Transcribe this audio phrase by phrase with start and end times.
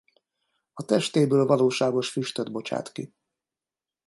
[0.73, 3.13] A testéből valóságos füstöt bocsát ki.